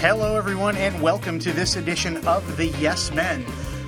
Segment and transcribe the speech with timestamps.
[0.00, 3.44] Hello, everyone, and welcome to this edition of the Yes Men.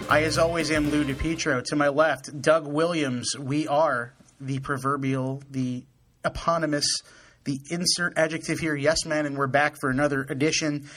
[0.09, 1.63] I, as always, am Lou DiPietro.
[1.67, 3.39] To my left, Doug Williams.
[3.39, 5.85] We are the proverbial, the
[6.25, 7.03] eponymous,
[7.45, 10.89] the insert adjective here, Yes Men, and we're back for another edition.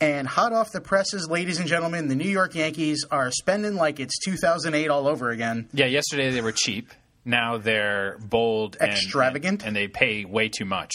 [0.00, 4.00] And hot off the presses, ladies and gentlemen, the New York Yankees are spending like
[4.00, 5.68] it's 2008 all over again.
[5.74, 6.88] Yeah, yesterday they were cheap.
[7.24, 9.60] Now they're bold, and- Extravagant?
[9.60, 10.90] and, and they pay way too much.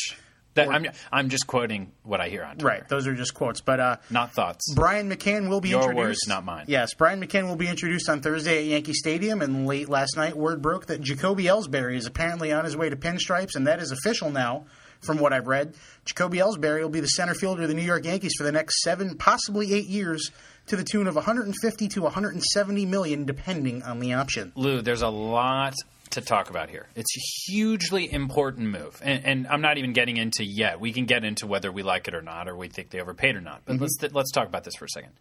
[0.55, 2.65] That, Or- I'm I'm just quoting what I hear on Twitter.
[2.79, 3.59] Right, those are just quotes.
[3.61, 4.73] But uh, Not thoughts.
[4.73, 5.99] Brian McCann will be Your introduced.
[6.07, 6.63] words, not mine.
[6.67, 9.41] Yes, Brian McCann will be introduced on Thursday at Yankee Stadium.
[9.41, 12.95] And late last night, word broke that Jacoby Ellsbury is apparently on his way to
[12.95, 14.65] pinstripes, and that is official now,
[15.01, 15.75] from what I've read.
[16.05, 18.81] Jacoby Ellsbury will be the center fielder of the New York Yankees for the next
[18.81, 20.31] seven, possibly eight years,
[20.67, 24.51] to the tune of 150 to 170 million, depending on the option.
[24.55, 25.75] Lou, there's a lot
[26.11, 26.87] to talk about here.
[26.95, 30.79] It's a hugely important move, and, and I'm not even getting into yet.
[30.79, 33.35] We can get into whether we like it or not, or we think they overpaid
[33.35, 33.61] or not.
[33.65, 33.83] But mm-hmm.
[33.83, 35.11] let's let's talk about this for a second.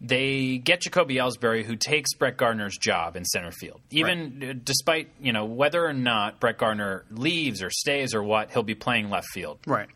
[0.00, 3.80] They get Jacoby Ellsbury, who takes Brett Gardner's job in center field.
[3.90, 8.50] Even uh, despite you know whether or not Brett Gardner leaves or stays or what,
[8.50, 9.58] he'll be playing left field.
[9.66, 9.88] Right.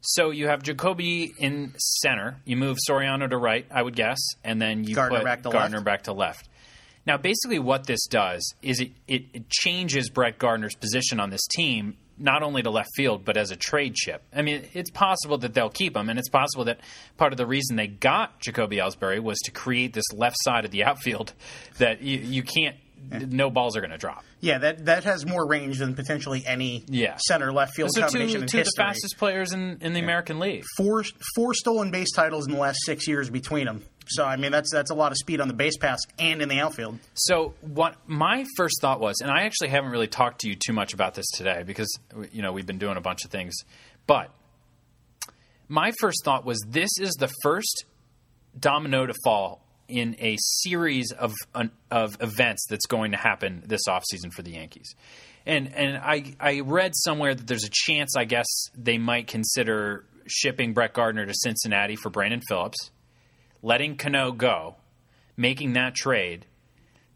[0.00, 2.40] So you have Jacoby in center.
[2.44, 5.50] You move Soriano to right, I would guess, and then you Gardner put back to
[5.50, 5.84] Gardner left.
[5.86, 6.48] back to left.
[7.06, 11.46] Now, basically, what this does is it, it, it changes Brett Gardner's position on this
[11.54, 14.22] team, not only to left field, but as a trade chip.
[14.34, 16.80] I mean, it's possible that they'll keep him, and it's possible that
[17.16, 20.70] part of the reason they got Jacoby Ellsbury was to create this left side of
[20.70, 21.32] the outfield
[21.78, 22.76] that you, you can't,
[23.10, 24.24] no balls are going to drop.
[24.40, 27.16] Yeah, that that has more range than potentially any Yeah.
[27.18, 30.00] center left field So two, combination in two of the fastest players in, in the
[30.00, 30.64] American League.
[30.76, 31.02] four
[31.34, 33.82] four stolen base titles in the last six years between them.
[34.06, 36.48] So I mean that's that's a lot of speed on the base pass and in
[36.48, 36.98] the outfield.
[37.14, 40.72] So what my first thought was, and I actually haven't really talked to you too
[40.72, 41.88] much about this today because
[42.32, 43.54] you know we've been doing a bunch of things,
[44.06, 44.30] but
[45.68, 47.84] my first thought was this is the first
[48.58, 51.34] domino to fall in a series of
[51.90, 54.94] of events that's going to happen this offseason for the Yankees.
[55.46, 60.04] And and I I read somewhere that there's a chance I guess they might consider
[60.26, 62.90] shipping Brett Gardner to Cincinnati for Brandon Phillips,
[63.64, 64.76] letting Cano go,
[65.36, 66.44] making that trade,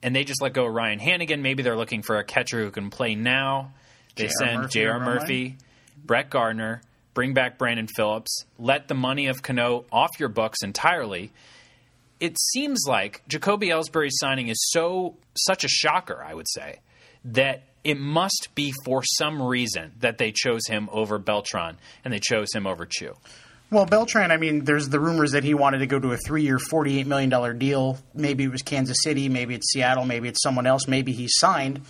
[0.03, 1.43] and they just let go of Ryan Hanigan.
[1.43, 3.75] Maybe they're looking for a catcher who can play now.
[4.17, 4.33] They J.R.
[4.39, 4.99] send J.R.
[4.99, 5.59] Murphy,
[6.05, 6.81] Brett Gardner,
[7.13, 11.33] bring back Brandon Phillips, let the money of Cano off your books entirely.
[12.19, 16.81] It seems like Jacoby Ellsbury's signing is so such a shocker, I would say,
[17.27, 22.21] that it must be for some reason that they chose him over Beltran and they
[22.21, 23.15] chose him over Choo.
[23.71, 26.59] Well, Beltran, I mean, there's the rumors that he wanted to go to a three-year,
[26.59, 27.99] forty-eight million dollar deal.
[28.15, 30.89] Maybe it was Kansas City, maybe it's Seattle, maybe it's someone else.
[30.89, 31.83] Maybe he's signed.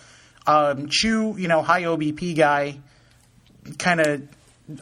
[0.47, 2.81] Um, Choo, you know, high OBP guy,
[3.79, 4.29] kind of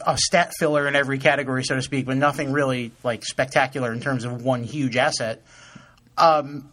[0.05, 3.99] a stat filler in every category, so to speak, but nothing really like spectacular in
[3.99, 5.43] terms of one huge asset.
[6.17, 6.69] Um,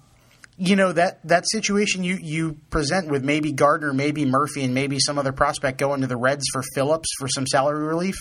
[0.56, 4.98] you know that that situation you you present with maybe Gardner, maybe Murphy, and maybe
[5.00, 8.14] some other prospect going to the Reds for Phillips for some salary relief.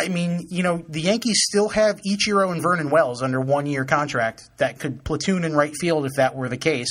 [0.00, 3.84] I mean, you know, the Yankees still have Ichiro and Vernon Wells under one year
[3.84, 6.88] contract that could platoon in right field if that were the case.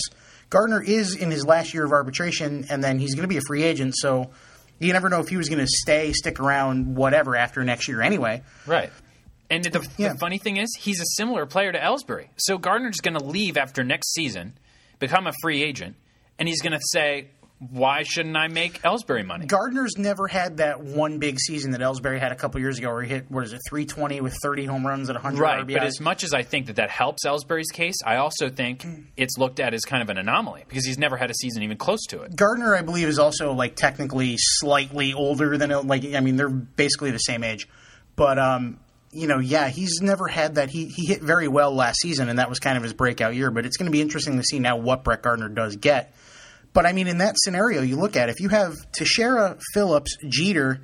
[0.49, 3.41] Gardner is in his last year of arbitration, and then he's going to be a
[3.41, 4.31] free agent, so
[4.79, 8.01] you never know if he was going to stay, stick around, whatever after next year
[8.01, 8.41] anyway.
[8.65, 8.91] Right.
[9.51, 10.13] And the, Yeah.
[10.13, 12.29] the funny thing is, he's a similar player to Ellsbury.
[12.37, 14.53] So Gardner's going to leave after next season,
[14.99, 15.95] become a free agent,
[16.39, 17.27] and he's going to say,
[17.59, 22.19] "Why shouldn't I make Ellsbury money?" Gardner's never had that one big season that Ellsbury
[22.19, 24.87] had a couple years ago where he hit, what is it, 320 with 30 home
[24.87, 25.73] runs at 100 Right, RBIs.
[25.73, 28.85] but as much as I think that that helps Ellsbury's case, I also think
[29.17, 31.77] it's looked at as kind of an anomaly because he's never had a season even
[31.77, 32.35] close to it.
[32.35, 37.11] Gardner, I believe, is also like technically slightly older than like I mean they're basically
[37.11, 37.67] the same age,
[38.15, 38.79] but um,
[39.11, 40.69] you know, yeah, he's never had that.
[40.69, 43.51] He he hit very well last season, and that was kind of his breakout year.
[43.51, 46.13] But it's going to be interesting to see now what Brett Gardner does get.
[46.79, 50.79] But I mean, in that scenario, you look at if you have Teixeira, Phillips, Jeter.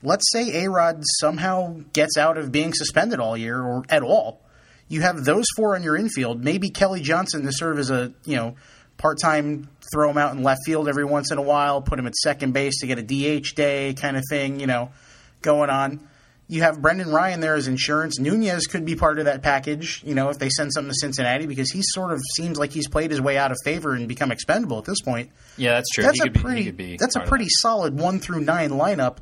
[0.00, 4.40] Let's say A Rod somehow gets out of being suspended all year or at all.
[4.86, 6.44] You have those four on your infield.
[6.44, 8.54] Maybe Kelly Johnson to serve as a you know
[8.98, 12.06] part time throw him out in left field every once in a while, put him
[12.06, 14.60] at second base to get a DH day kind of thing.
[14.60, 14.92] You know,
[15.40, 16.08] going on.
[16.52, 18.18] You have Brendan Ryan there as insurance.
[18.18, 21.46] Nunez could be part of that package, you know, if they send something to Cincinnati
[21.46, 24.30] because he sort of seems like he's played his way out of favor and become
[24.30, 25.30] expendable at this point.
[25.56, 26.04] Yeah, that's true.
[26.04, 27.58] That's he a pretty be, he could be that's a pretty that.
[27.60, 29.16] solid one through nine lineup.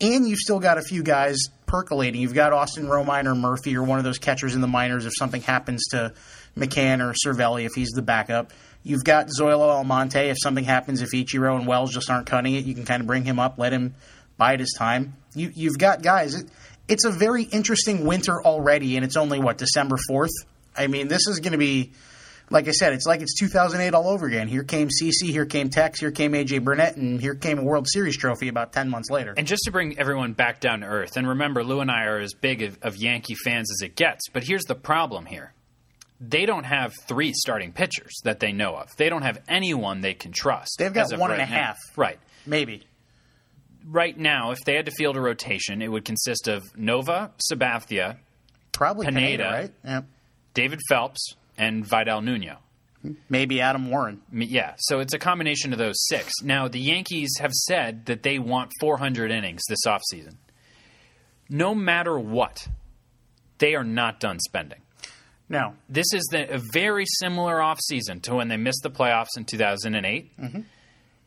[0.00, 2.20] and you've still got a few guys percolating.
[2.20, 5.12] You've got Austin Romine or Murphy or one of those catchers in the minors if
[5.18, 6.12] something happens to
[6.56, 8.52] McCann or Cervelli if he's the backup.
[8.82, 12.64] You've got Zoilo Almonte if something happens if Ichiro and Wells just aren't cutting it.
[12.64, 13.94] You can kind of bring him up, let him
[14.38, 15.16] bide his time.
[15.34, 16.34] You, you've got guys.
[16.34, 16.48] It,
[16.90, 20.32] it's a very interesting winter already, and it's only what December fourth.
[20.76, 21.92] I mean, this is going to be
[22.50, 24.48] like I said, it's like it's 2008 all over again.
[24.48, 27.86] Here came CC, here came Tex, here came AJ Burnett, and here came a World
[27.88, 29.32] Series trophy about 10 months later.
[29.36, 32.18] And just to bring everyone back down to earth, and remember, Lou and I are
[32.18, 35.54] as big of, of Yankee fans as it gets, but here's the problem here.
[36.20, 38.94] They don't have three starting pitchers that they know of.
[38.96, 40.76] They don't have anyone they can trust.
[40.78, 41.74] They've got of and a now.
[41.96, 42.18] Right.
[42.44, 42.82] Maybe.
[43.90, 48.18] Right now, if they had to field a rotation, it would consist of Nova, Sabathia,
[48.72, 49.44] Probably Pineda, Pineda.
[49.50, 49.72] right?
[49.84, 50.00] Yeah.
[50.54, 52.58] David Phelps, and Vidal Nuno.
[53.28, 54.20] Maybe Adam Warren.
[54.32, 56.32] Yeah, so it's a combination of those six.
[56.42, 60.36] Now, the Yankees have said that they want 400 innings this offseason.
[61.48, 62.66] No matter what,
[63.58, 64.80] they are not done spending.
[65.48, 65.74] No.
[65.88, 70.38] This is the, a very similar offseason to when they missed the playoffs in 2008.
[70.38, 70.60] Mm-hmm.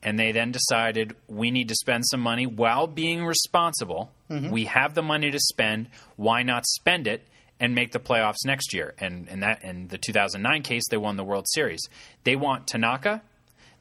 [0.03, 4.11] And they then decided we need to spend some money while being responsible.
[4.29, 4.51] Mm-hmm.
[4.51, 5.87] We have the money to spend.
[6.17, 7.25] Why not spend it
[7.59, 8.93] and make the playoffs next year?
[8.99, 11.81] And in that in the 2009 case, they won the World Series.
[12.25, 13.21] They want Tanaka.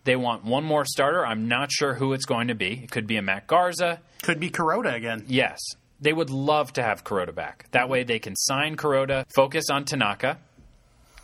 [0.04, 1.26] They want one more starter.
[1.26, 2.82] I'm not sure who it's going to be.
[2.84, 4.00] It could be a Matt Garza.
[4.22, 5.24] Could be Kuroda again.
[5.26, 5.58] Yes.
[6.00, 7.66] They would love to have Kuroda back.
[7.72, 10.38] That way they can sign Kuroda, focus on Tanaka.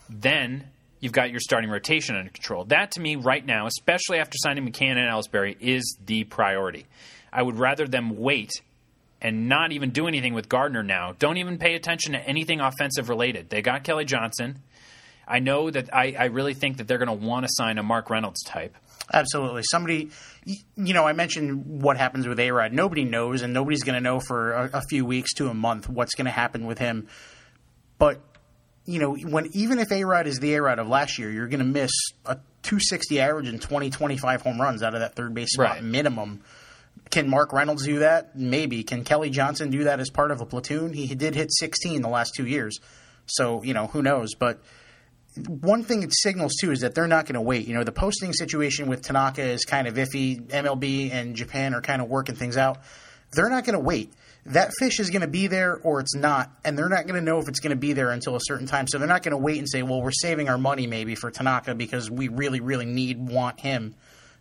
[0.08, 0.68] Then
[1.00, 2.64] you've got your starting rotation under control.
[2.64, 6.86] That to me right now, especially after signing McCann and Ellsbury, is the priority.
[7.32, 8.50] I would rather them wait
[9.20, 11.14] and not even do anything with Gardner now.
[11.18, 13.50] Don't even pay attention to anything offensive related.
[13.50, 14.62] They got Kelly Johnson.
[15.26, 17.82] I know that I, I really think that they're going to want to sign a
[17.82, 18.76] Mark Reynolds type.
[19.12, 19.62] Absolutely.
[19.64, 20.10] Somebody,
[20.44, 22.72] you know, I mentioned what happens with A Rod.
[22.72, 25.88] Nobody knows, and nobody's going to know for a, a few weeks to a month
[25.88, 27.08] what's going to happen with him.
[27.98, 28.20] But,
[28.88, 31.46] you know, when even if A Rod is the A Rod of last year, you're
[31.46, 31.90] going to miss
[32.24, 35.84] a 260 average and 20, 25 home runs out of that third base spot Right.
[35.84, 36.40] minimum.
[37.10, 38.34] Can Mark Reynolds do that?
[38.34, 38.82] Maybe.
[38.82, 40.94] Can Kelly Johnson do that as part of a platoon?
[40.94, 42.78] He did hit 16 the last two years.
[43.26, 44.34] So, you know, who knows?
[44.34, 44.58] But
[45.46, 47.66] one thing it signals too is that they're not going to wait.
[47.68, 50.40] You know, the posting situation with Tanaka is kind of iffy.
[50.48, 52.78] MLB and Japan are kind of working things out.
[53.32, 54.12] They're not going to wait.
[54.48, 57.24] That fish is going to be there or it's not, and they're not going to
[57.24, 58.86] know if it's going to be there until a certain time.
[58.86, 61.30] So they're not going to wait and say, "Well, we're saving our money maybe for
[61.30, 63.94] Tanaka because we really, really need want him."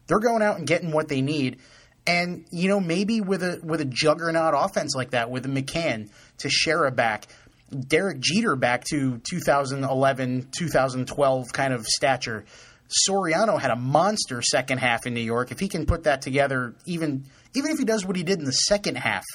[0.08, 1.60] They're going out and getting what they need.
[2.06, 6.10] And you know, maybe with a with a juggernaut offense like that, with a McCann
[6.38, 7.28] Teixeira back,
[7.70, 12.46] Derek Jeter back to 2011, 2012 kind of stature.
[13.10, 15.52] Soriano had a monster second half in New York.
[15.52, 18.46] If he can put that together, even even if he does what he did in
[18.46, 19.26] the second half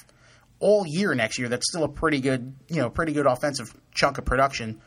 [0.63, 4.17] all year next year, that's still a pretty good, you know, pretty good offensive chunk
[4.19, 4.81] of production.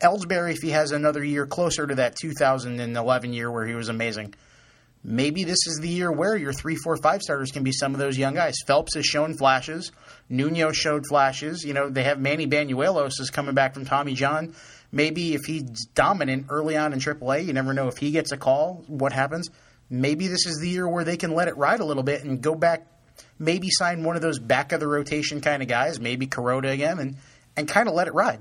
[0.00, 4.34] Ellsbury, if he has another year closer to that 2011 year where he was amazing,
[5.02, 7.98] maybe this is the year where your three, four, five starters can be some of
[7.98, 8.56] those young guys.
[8.66, 9.90] Phelps has shown flashes.
[10.28, 11.64] Nuno showed flashes.
[11.64, 14.54] You know, they have Manny Banuelos is coming back from Tommy John.
[14.92, 18.36] Maybe if he's dominant early on in AAA, you never know if he gets a
[18.36, 19.48] call, what happens.
[19.88, 22.42] Maybe this is the year where they can let it ride a little bit and
[22.42, 22.86] go back,
[23.38, 26.98] maybe sign one of those back of the rotation kind of guys, maybe Kuroda again,
[26.98, 27.16] and,
[27.56, 28.40] and kind of let it ride.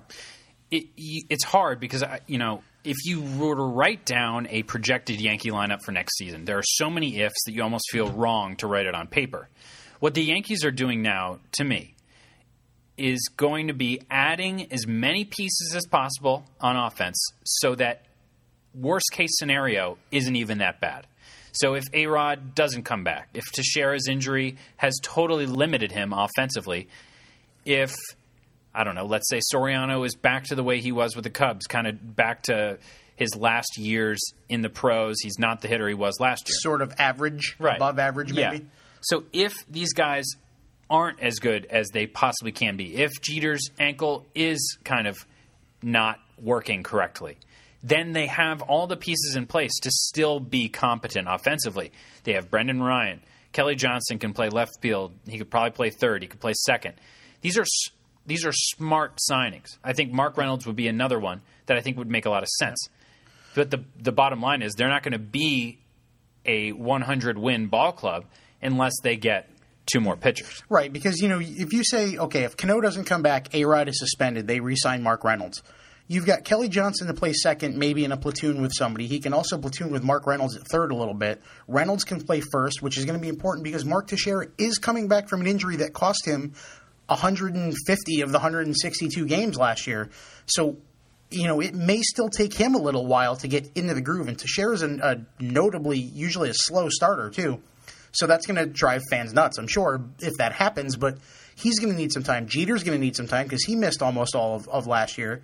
[0.72, 5.50] it, it's hard because you know if you were to write down a projected Yankee
[5.50, 8.68] lineup for next season, there are so many ifs that you almost feel wrong to
[8.68, 9.50] write it on paper.
[10.00, 11.96] What the Yankees are doing now, to me,
[12.98, 18.06] is going to be adding as many pieces as possible on offense, so that
[18.74, 21.08] worst case scenario isn't even that bad.
[21.56, 26.88] So if A Rod doesn't come back, if Teixeira's injury has totally limited him offensively,
[27.66, 27.94] if
[28.74, 31.30] I don't know, let's say Soriano is back to the way he was with the
[31.30, 32.78] Cubs, kind of back to
[33.16, 34.20] his last years
[34.50, 35.16] in the pros.
[35.24, 36.58] He's not the hitter he was last year.
[36.60, 37.78] Sort of average, Right.
[37.78, 38.58] above average, maybe.
[38.58, 38.64] Yeah.
[39.02, 40.26] So if these guys
[40.90, 45.18] aren't as good as they possibly can be, if Jeter's ankle is kind of
[45.82, 47.38] not working correctly,
[47.86, 51.92] then they have all the pieces in place to still be competent offensively.
[52.24, 53.22] They have Brendan Ryan.
[53.52, 55.14] Kelly Johnson can play left field.
[55.28, 56.24] He could probably play third.
[56.24, 56.96] He could play second.
[57.42, 57.66] These are
[58.26, 59.78] these are smart signings.
[59.84, 62.42] I think Mark Reynolds would be another one that I think would make a lot
[62.42, 62.90] of sense.
[63.54, 65.78] But the the bottom line is they're not going to be
[66.44, 68.26] a 100 win ball club
[68.64, 69.48] unless they get
[69.86, 70.64] two more pitchers.
[70.70, 73.88] Right, because you know if you say okay, if Cano doesn't come back, A Rod
[73.88, 74.48] is suspended.
[74.48, 75.62] They re-sign Mark Reynolds.
[76.08, 79.08] You've got Kelly Johnson to play second, maybe in a platoon with somebody.
[79.08, 81.42] He can also platoon with Mark Reynolds at third a little bit.
[81.68, 85.08] Reynolds can play first, which is going to be important because Mark Teixeira is coming
[85.08, 86.54] back from an injury that cost him
[87.08, 90.12] 150 of the 162 games last year.
[90.46, 90.78] So,
[91.32, 94.28] you know, it may still take him a little while to get into the groove.
[94.28, 97.62] And Teixeira's a, a notably, usually a slow starter, too.
[98.12, 100.98] So that's going to drive fans nuts, I'm sure, if that happens.
[100.98, 101.18] But
[101.56, 102.48] he's going to need some time.
[102.48, 105.42] Jeter's going to need some time because he missed almost all of, of last year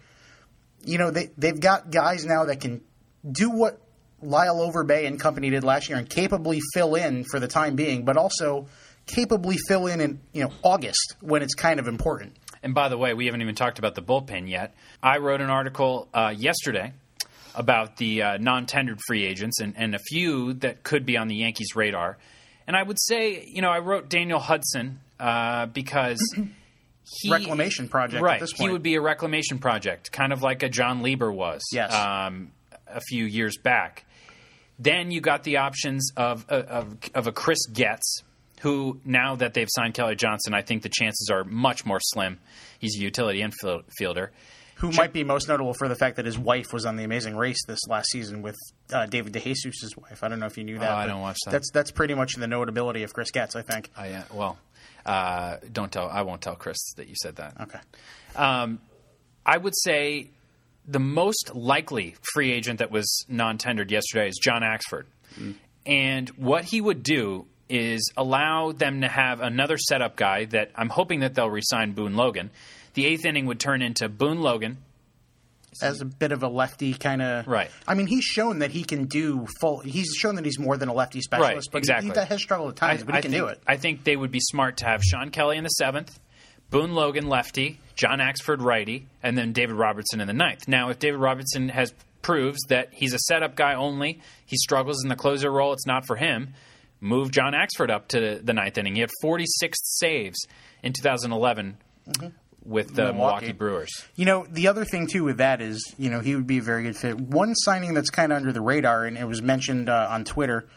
[0.83, 2.81] you know, they they've got guys now that can
[3.29, 3.79] do what
[4.21, 8.05] Lyle Overbay and company did last year and capably fill in for the time being,
[8.05, 8.67] but also
[9.05, 12.35] capably fill in in you know August when it's kind of important.
[12.63, 14.75] And by the way, we haven't even talked about the bullpen yet.
[15.01, 16.93] I wrote an article uh, yesterday
[17.55, 21.35] about the uh, non-tendered free agents and, and a few that could be on the
[21.35, 22.17] Yankees' radar.
[22.67, 26.19] And I would say, you know, I wrote Daniel Hudson uh, because
[27.19, 28.23] he, reclamation project.
[28.23, 31.61] Right, he would be a reclamation project, kind of like a John Lieber was.
[31.71, 31.93] Yes.
[31.93, 32.51] Um,
[32.87, 34.05] a few years back.
[34.79, 38.23] Then you got the options of of, of a Chris Getz,
[38.61, 42.39] who now that they've signed Kelly Johnson, I think the chances are much more slim.
[42.79, 44.29] He's a utility infielder.
[44.75, 47.35] Who might be most notable for the fact that his wife was on the Amazing
[47.35, 48.57] Race this last season with
[48.91, 50.23] uh, David DeJesus' wife.
[50.23, 50.89] I don't know if you knew that.
[50.89, 51.51] Oh, I don't watch that.
[51.51, 53.91] That's that's pretty much the notability of Chris Getz, I think.
[53.95, 54.23] Oh, yeah.
[54.33, 54.57] Well,
[55.05, 56.09] uh, don't tell.
[56.09, 57.55] I won't tell Chris that you said that.
[57.61, 57.79] Okay.
[58.35, 58.79] Um,
[59.45, 60.29] I would say
[60.87, 65.05] the most likely free agent that was non-tendered yesterday is John Axford,
[65.39, 65.55] mm.
[65.85, 70.89] and what he would do is allow them to have another setup guy that I'm
[70.89, 72.51] hoping that they'll resign Boone Logan.
[72.93, 74.79] The eighth inning would turn into Boone Logan,
[75.81, 77.71] as a bit of a lefty kind of right.
[77.87, 79.79] I mean, he's shown that he can do full.
[79.79, 82.09] He's shown that he's more than a lefty specialist, right, but exactly.
[82.09, 83.61] he, he has struggled at times, I, but he I can think, do it.
[83.65, 86.19] I think they would be smart to have Shawn Kelley in the seventh,
[86.69, 90.67] Boone Logan lefty, John Axford righty, and then David Robertson in the ninth.
[90.67, 95.09] Now, if David Robertson has proves that he's a setup guy only, he struggles in
[95.09, 96.53] the closer role, it's not for him.
[96.99, 98.93] Move John Axford up to the ninth inning.
[98.93, 100.37] He had 46 saves
[100.83, 101.77] in 2011.
[102.07, 102.27] Mm-hmm
[102.65, 103.17] with the Milwaukee.
[103.17, 103.51] Milwaukee.
[103.53, 104.05] Brewers.
[104.15, 106.61] You know, the other thing too with that is, you know, he would be a
[106.61, 107.19] very good fit.
[107.19, 110.67] One signing that's kind of under the radar, and it was mentioned uh, on Twitter,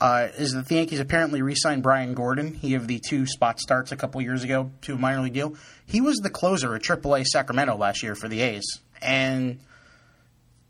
[0.00, 2.54] uh, is that the Yankees apparently re-signed Brian Gordon.
[2.54, 5.54] He of the two spot starts a couple years ago to a minor league deal.
[5.86, 9.60] He was the closer at AAA Sacramento last year for the A's, and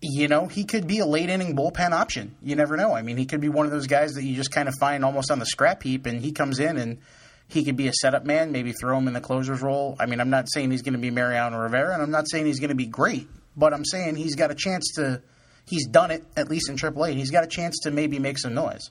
[0.00, 2.36] you know he could be a late inning bullpen option.
[2.42, 2.92] You never know.
[2.92, 5.04] I mean, he could be one of those guys that you just kind of find
[5.04, 6.98] almost on the scrap heap, and he comes in and
[7.50, 9.97] he could be a setup man, maybe throw him in the closer's role.
[9.99, 12.47] I mean, I'm not saying he's going to be Mariano Rivera, and I'm not saying
[12.47, 15.21] he's going to be great, but I'm saying he's got a chance to.
[15.66, 17.14] He's done it at least in AAA.
[17.14, 18.90] He's got a chance to maybe make some noise.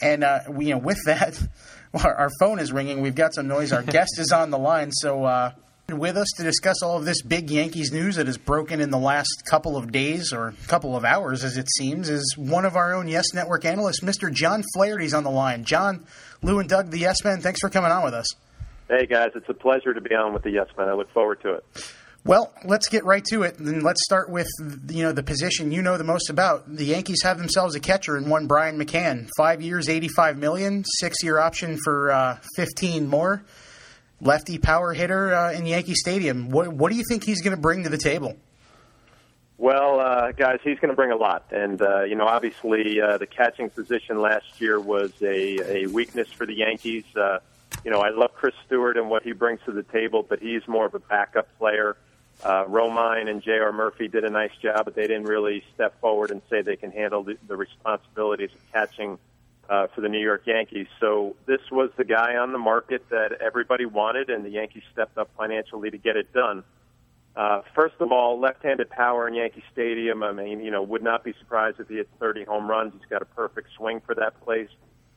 [0.00, 1.38] And uh, we, you know, with that,
[1.94, 3.02] our, our, phone is ringing.
[3.02, 3.72] We've got some noise.
[3.72, 5.52] Our guest is on the line, so uh,
[5.98, 8.98] with us to discuss all of this big Yankees news that has broken in the
[8.98, 12.94] last couple of days or couple of hours, as it seems, is one of our
[12.94, 14.32] own Yes Network analysts, Mr.
[14.32, 15.64] John Flaherty's on the line.
[15.64, 16.06] John,
[16.42, 18.26] Lou, and Doug, the Yes Men, thanks for coming on with us.
[18.88, 20.88] Hey guys, it's a pleasure to be on with the Yes Men.
[20.88, 21.64] I look forward to it.
[22.24, 24.46] Well, let's get right to it, and let's start with
[24.88, 26.76] you know the position you know the most about.
[26.76, 31.38] The Yankees have themselves a catcher in one Brian McCann, five years, eighty-five million, six-year
[31.38, 33.44] option for uh, fifteen more
[34.22, 36.48] lefty power hitter uh, in Yankee Stadium.
[36.50, 38.36] What, what do you think he's going to bring to the table?
[39.58, 43.18] Well, uh, guys, he's going to bring a lot, and uh, you know, obviously, uh,
[43.18, 47.04] the catching position last year was a, a weakness for the Yankees.
[47.14, 47.38] Uh,
[47.84, 50.66] you know, I love Chris Stewart and what he brings to the table, but he's
[50.66, 51.96] more of a backup player.
[52.42, 53.70] Uh, Romine and J.R.
[53.70, 56.90] Murphy did a nice job, but they didn't really step forward and say they can
[56.90, 59.18] handle the, the responsibilities of catching
[59.72, 60.86] uh, for the New York Yankees.
[61.00, 65.16] So this was the guy on the market that everybody wanted, and the Yankees stepped
[65.16, 66.62] up financially to get it done.
[67.34, 70.22] Uh, first of all, left-handed power in Yankee Stadium.
[70.22, 72.92] I mean, you know, would not be surprised if he hits 30 home runs.
[72.92, 74.68] He's got a perfect swing for that place.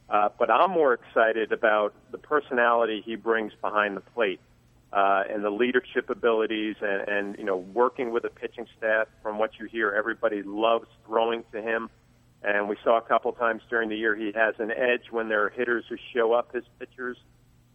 [0.10, 4.40] Uh, but I'm more excited about the personality he brings behind the plate
[4.94, 9.08] uh, and the leadership abilities and, and, you know, working with a pitching staff.
[9.22, 11.90] From what you hear, everybody loves throwing to him.
[12.46, 15.44] And we saw a couple times during the year he has an edge when there
[15.46, 17.18] are hitters who show up as pitchers.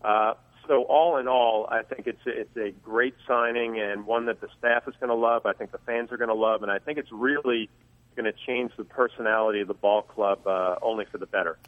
[0.03, 0.35] Uh,
[0.69, 4.41] so all in all, I think it's a, it's a great signing and one that
[4.41, 5.45] the staff is going to love.
[5.45, 7.69] I think the fans are going to love, and I think it's really
[8.15, 11.59] going to change the personality of the ball club uh, only for the better.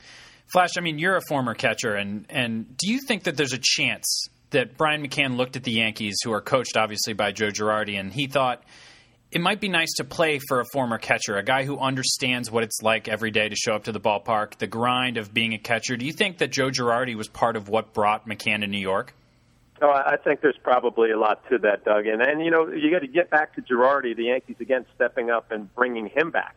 [0.53, 3.61] Flash, I mean, you're a former catcher, and and do you think that there's a
[3.61, 7.99] chance that Brian McCann looked at the Yankees, who are coached obviously by Joe Girardi,
[7.99, 8.63] and he thought
[9.33, 12.63] it might be nice to play for a former catcher, a guy who understands what
[12.63, 15.59] it's like every day to show up to the ballpark, the grind of being a
[15.59, 15.97] catcher.
[15.97, 19.15] Do you think that Joe Girardi was part of what brought McCann to New York?
[19.81, 22.07] No, I think there's probably a lot to that, Doug.
[22.07, 24.15] And, and you know, you got to get back to Girardi.
[24.15, 26.55] The Yankees again stepping up and bringing him back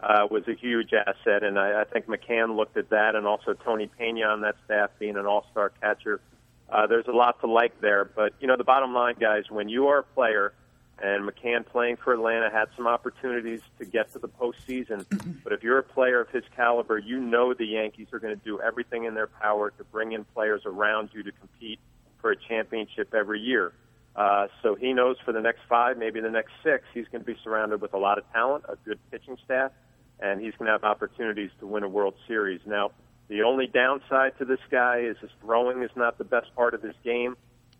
[0.00, 1.44] uh, was a huge asset.
[1.44, 4.90] And I, I think McCann looked at that, and also Tony Pena on that staff
[4.98, 6.20] being an all-star catcher.
[6.68, 8.04] Uh, there's a lot to like there.
[8.04, 10.52] But you know, the bottom line, guys, when you are a player
[11.02, 15.04] and McCann playing for Atlanta had some opportunities to get to the postseason.
[15.44, 18.44] but if you're a player of his caliber, you know the Yankees are going to
[18.44, 21.78] do everything in their power to bring in players around you to compete
[22.20, 23.72] for a championship every year.
[24.16, 27.26] Uh, so he knows for the next five, maybe the next six, he's going to
[27.26, 29.70] be surrounded with a lot of talent, a good pitching staff,
[30.18, 32.60] and he's going to have opportunities to win a World Series.
[32.66, 32.90] Now,
[33.28, 36.82] the only downside to this guy is his throwing is not the best part of
[36.82, 37.36] his game.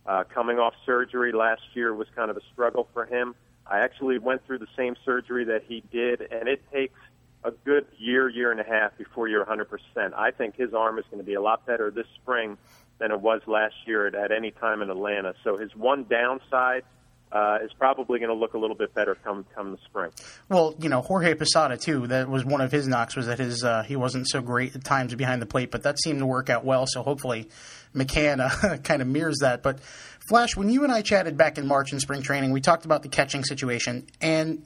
[0.09, 3.35] Uh, coming off surgery last year was kind of a struggle for him.
[3.67, 6.99] I actually went through the same surgery that he did, and it takes
[7.45, 9.67] a good year, year and a half before you're 100%.
[10.15, 12.57] I think his arm is going to be a lot better this spring
[12.99, 15.35] than it was last year at, at any time in Atlanta.
[15.45, 16.85] So his one downside
[17.31, 20.11] uh, is probably going to look a little bit better come come the spring.
[20.49, 22.07] Well, you know, Jorge Posada too.
[22.07, 24.85] That was one of his knocks was that his uh, he wasn't so great at
[24.85, 26.87] times behind the plate, but that seemed to work out well.
[26.87, 27.51] So hopefully,
[27.95, 29.63] McCann uh, kind of mirrors that.
[29.63, 29.81] But
[30.29, 33.03] Flash, when you and I chatted back in March in spring training, we talked about
[33.03, 34.65] the catching situation and.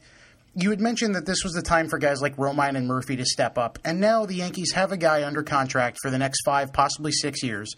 [0.55, 3.25] You had mentioned that this was the time for guys like Romine and Murphy to
[3.25, 6.75] step up, and now the Yankees have a guy under contract for the next five,
[6.75, 7.75] possibly six years.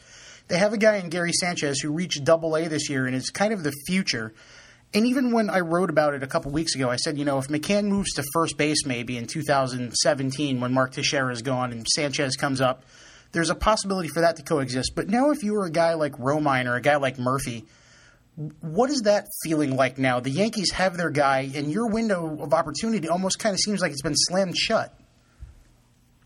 [0.48, 3.30] They have a guy in Gary Sanchez who reached Double A this year and is
[3.30, 4.34] kind of the future.
[4.92, 7.38] And even when I wrote about it a couple weeks ago, I said, you know,
[7.38, 11.86] if McCann moves to first base maybe in 2017 when Mark Teixeira is gone and
[11.88, 12.84] Sanchez comes up,
[13.34, 14.94] there's a possibility for that to coexist.
[14.94, 17.66] But now, if you were a guy like Romine or a guy like Murphy,
[18.60, 20.20] what is that feeling like now?
[20.20, 23.92] The Yankees have their guy, and your window of opportunity almost kind of seems like
[23.92, 24.98] it's been slammed shut.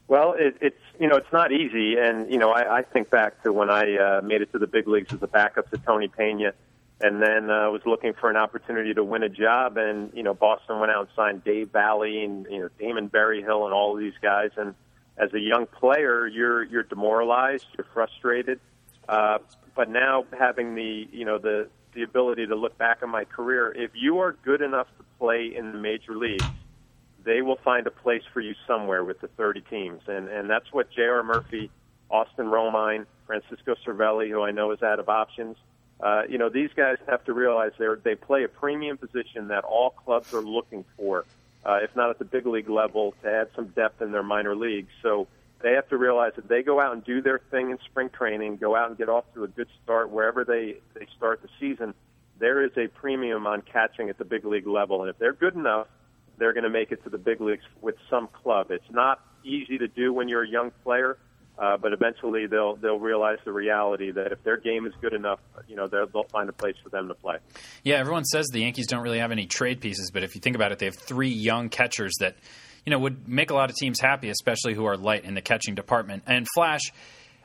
[0.07, 3.43] Well, it, it's you know it's not easy, and you know I, I think back
[3.43, 6.09] to when I uh, made it to the big leagues as a backup to Tony
[6.09, 6.53] Pena
[7.01, 9.77] and then uh, was looking for an opportunity to win a job.
[9.77, 13.65] And you know, Boston went out and signed Dave Valle and you know Damon Berryhill
[13.65, 14.51] and all of these guys.
[14.57, 14.75] And
[15.19, 18.61] as a young player, you're you're demoralized, you're frustrated.
[19.09, 19.39] Uh,
[19.75, 23.73] but now having the you know the the ability to look back on my career,
[23.73, 26.45] if you are good enough to play in the major leagues,
[27.25, 30.73] they will find a place for you somewhere with the 30 teams, and and that's
[30.73, 31.23] what J.R.
[31.23, 31.71] Murphy,
[32.11, 35.57] Austin Romine, Francisco Cervelli, who I know is out of options
[36.01, 39.65] uh, you know, these guys have to realize they they play a premium position that
[39.65, 41.25] all clubs are looking for,
[41.65, 44.55] uh, if not at the big league level, to add some depth in their minor
[44.55, 44.91] leagues.
[45.03, 45.29] So
[45.63, 48.57] they have to realize that they go out and do their thing in spring training,
[48.57, 51.95] go out and get off to a good start wherever they they start the season.
[52.39, 55.55] There is a premium on catching at the big league level, and if they're good
[55.55, 55.89] enough,
[56.39, 58.71] they're going to make it to the big leagues with some club.
[58.71, 61.19] It's not easy to do when you're a young player
[61.59, 65.41] uh, but eventually they'll they'll realize the reality that if their game is good enough,
[65.67, 67.39] you know they'll, they'll find a place for them to play.
[67.83, 70.55] Yeah, everyone says the Yankees don't really have any trade pieces, but if you think
[70.55, 72.37] about it, they have three young catchers that
[72.87, 75.43] you know would make a lot of teams happy, especially who are light in the
[75.43, 76.23] catching department.
[76.27, 76.93] And Flash,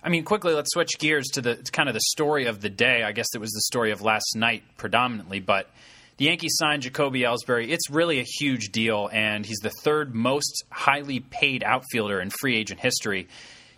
[0.03, 3.01] I mean, quickly let's switch gears to the kind of the story of the day.
[3.03, 5.69] I guess it was the story of last night predominantly, but.
[6.17, 7.69] The Yankees signed Jacoby Ellsbury.
[7.69, 12.55] It's really a huge deal, and he's the third most highly paid outfielder in free
[12.55, 13.27] agent history.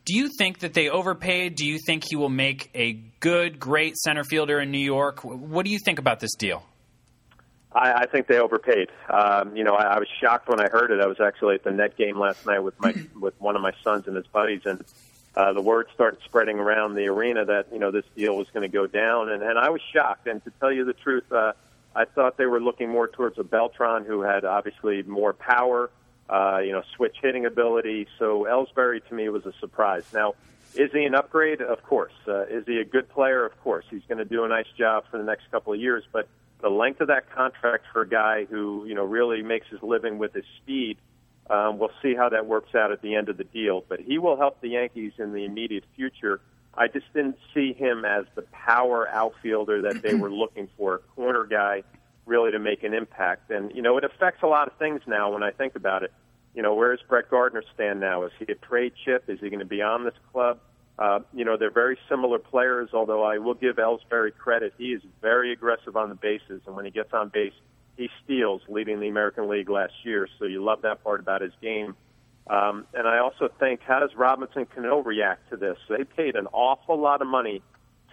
[0.06, 1.56] Do you think that they overpaid?
[1.56, 5.24] Do you think he will make a good, great center fielder in New York?
[5.24, 6.64] What do you think about this deal?
[7.74, 8.90] I, I think they overpaid.
[9.10, 11.02] Um, you know, I, I was shocked when I heard it.
[11.02, 13.72] I was actually at the net game last night with my with one of my
[13.84, 14.86] sons and his buddies, and
[15.36, 18.62] uh, the word started spreading around the arena that you know this deal was going
[18.62, 20.28] to go down, and, and I was shocked.
[20.28, 21.54] And to tell you the truth, uh,
[21.96, 25.90] I thought they were looking more towards a Beltran who had obviously more power
[26.30, 28.08] uh, you know, switch hitting ability.
[28.18, 30.06] So Ellsbury to me was a surprise.
[30.14, 30.34] Now,
[30.76, 31.62] is he an upgrade?
[31.62, 32.14] Of course.
[32.28, 33.46] Uh, is he a good player?
[33.46, 33.86] Of course.
[33.90, 36.04] He's going to do a nice job for the next couple of years.
[36.12, 36.28] But
[36.62, 40.18] the length of that contract for a guy who you know really makes his living
[40.18, 40.98] with his speed,
[41.50, 43.84] um, we'll see how that works out at the end of the deal.
[43.88, 46.42] But he will help the Yankees in the immediate future.
[46.78, 51.00] I just didn't see him as the power outfielder that they were looking for, a
[51.16, 51.84] corner guy
[52.26, 53.52] really to make an impact.
[53.52, 56.12] And, you know, it affects a lot of things now when I think about it.
[56.54, 58.24] You know, where does Brett Gardner stand now?
[58.24, 59.26] Is he a trade chip?
[59.28, 60.60] Is he going to be on this club?
[60.98, 64.74] Uh, you know, they're very similar players, although I will give Ellsbury credit.
[64.78, 67.54] He is very aggressive on the bases, and when he gets on base,
[67.98, 70.28] he steals, leading the American League last year.
[70.40, 71.96] So you love that part about his game.
[72.48, 75.78] Um, and I also think, how does Robinson Cano react to this?
[75.90, 77.62] They paid an awful lot of money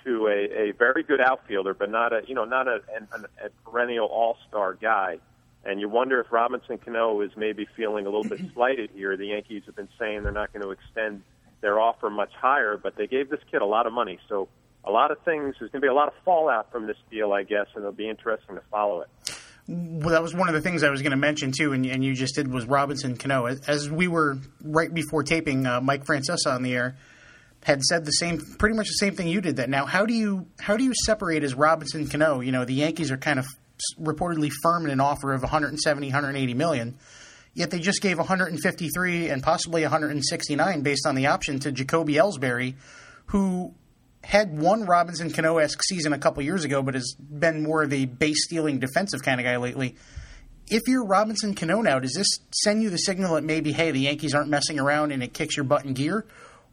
[0.04, 3.50] to a, a very good outfielder, but not a you know not a, a, a
[3.64, 5.18] perennial All Star guy.
[5.64, 9.16] And you wonder if Robinson Cano is maybe feeling a little bit slighted here.
[9.16, 11.22] The Yankees have been saying they're not going to extend
[11.60, 14.18] their offer much higher, but they gave this kid a lot of money.
[14.28, 14.48] So
[14.84, 15.54] a lot of things.
[15.58, 17.92] There's going to be a lot of fallout from this deal, I guess, and it'll
[17.92, 19.08] be interesting to follow it.
[19.68, 22.04] Well, that was one of the things I was going to mention too, and, and
[22.04, 23.46] you just did was Robinson Cano.
[23.46, 26.96] As, as we were right before taping, uh, Mike Francesa on the air
[27.62, 29.56] had said the same, pretty much the same thing you did.
[29.56, 32.40] That now, how do you how do you separate as Robinson Cano?
[32.40, 33.46] You know, the Yankees are kind of
[33.98, 36.98] reportedly firm in an offer of 170, 180 million.
[37.54, 42.74] Yet they just gave 153 and possibly 169 based on the option to Jacoby Ellsbury,
[43.26, 43.74] who
[44.24, 47.92] had one Robinson Cano esque season a couple years ago, but has been more of
[47.92, 49.96] a base stealing defensive kind of guy lately.
[50.68, 54.00] If you're Robinson Cano now, does this send you the signal that maybe, hey, the
[54.00, 56.24] Yankees aren't messing around and it kicks your butt in gear?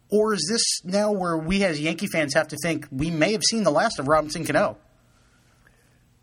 [0.10, 3.44] Or is this now where we as Yankee fans have to think we may have
[3.44, 4.78] seen the last of Robinson Cano?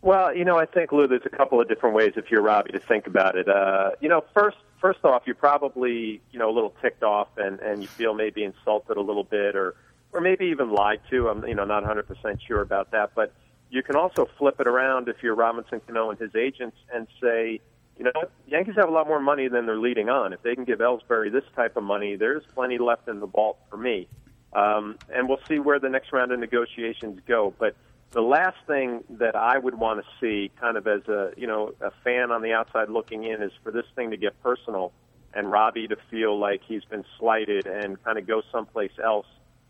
[0.01, 2.71] Well, you know, I think Lou, there's a couple of different ways if you're Robbie
[2.73, 3.47] to think about it.
[3.49, 7.59] Uh, you know, first, first off, you're probably you know a little ticked off and
[7.59, 9.75] and you feel maybe insulted a little bit or
[10.13, 11.29] or maybe even lied to.
[11.29, 12.05] I'm you know not 100%
[12.47, 13.33] sure about that, but
[13.69, 17.59] you can also flip it around if you're Robinson Cano and his agents and say,
[17.97, 18.11] you know,
[18.47, 20.33] Yankees have a lot more money than they're leading on.
[20.33, 23.57] If they can give Ellsbury this type of money, there's plenty left in the vault
[23.69, 24.07] for me.
[24.53, 27.53] Um, and we'll see where the next round of negotiations go.
[27.57, 27.75] But
[28.11, 31.73] the last thing that I would want to see, kind of as a you know
[31.81, 34.93] a fan on the outside looking in, is for this thing to get personal
[35.33, 39.27] and Robbie to feel like he's been slighted and kind of go someplace else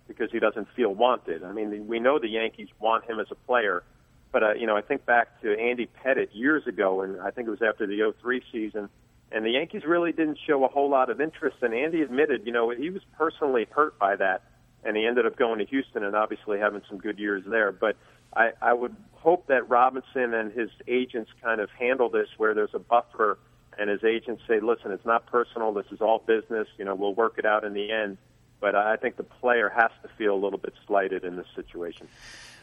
[0.08, 1.44] because he doesn't feel wanted.
[1.44, 3.84] I mean, we know the Yankees want him as a player,
[4.32, 7.48] but uh, you know I think back to Andy Pettitte years ago, and I think
[7.48, 8.90] it was after the '03 season.
[9.32, 11.58] And the Yankees really didn't show a whole lot of interest.
[11.62, 14.44] And Andy admitted, you know, he was personally hurt by that.
[14.84, 17.74] And he ended up going to Houston and obviously having some good years there.
[17.74, 17.98] But
[18.34, 22.74] I, I would hope that Robinson and his agents kind of handle this where there's
[22.74, 23.38] a buffer
[23.78, 25.74] and his agents say, listen, it's not personal.
[25.74, 26.68] This is all business.
[26.78, 28.18] You know, we'll work it out in the end.
[28.60, 32.08] But I think the player has to feel a little bit slighted in this situation.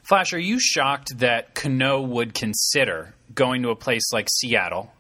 [0.05, 4.93] Flash, are you shocked that Cano would consider going to a place like Seattle?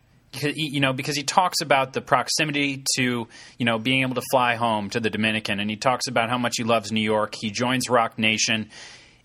[0.42, 4.56] You know, because he talks about the proximity to, you know, being able to fly
[4.56, 7.36] home to the Dominican, and he talks about how much he loves New York.
[7.38, 8.70] He joins Roc Nation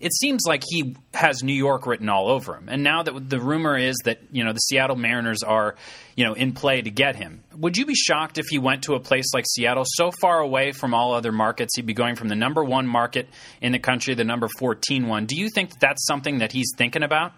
[0.00, 2.68] it seems like he has New York written all over him.
[2.68, 5.76] And now that the rumor is that you know the Seattle Mariners are
[6.16, 8.94] you know in play to get him, would you be shocked if he went to
[8.94, 11.76] a place like Seattle, so far away from all other markets?
[11.76, 13.28] He'd be going from the number one market
[13.60, 15.26] in the country the number 14 one.
[15.26, 17.32] Do you think that that's something that he's thinking about?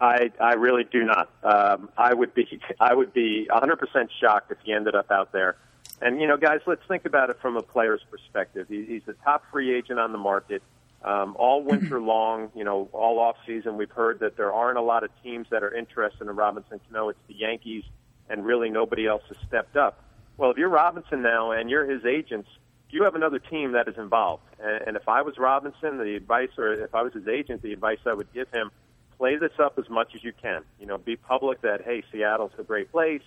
[0.00, 1.30] I I really do not.
[1.42, 5.56] Um, I would be I would be 100% shocked if he ended up out there.
[6.02, 8.66] And you know, guys, let's think about it from a player's perspective.
[8.68, 10.62] He, he's the top free agent on the market.
[11.04, 14.82] Um, all winter long, you know, all off season, we've heard that there aren't a
[14.82, 17.10] lot of teams that are interested in Robinson Cano.
[17.10, 17.84] It's the Yankees,
[18.28, 20.02] and really nobody else has stepped up.
[20.36, 22.48] Well, if you're Robinson now and you're his agents,
[22.90, 24.44] you have another team that is involved.
[24.60, 27.72] And, and if I was Robinson, the advice, or if I was his agent, the
[27.72, 28.70] advice I would give him,
[29.18, 30.62] play this up as much as you can.
[30.80, 33.22] You know, be public that hey, Seattle's a great place.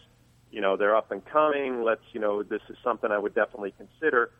[0.52, 1.84] You know, they're up and coming.
[1.84, 4.32] Let's, you know, this is something I would definitely consider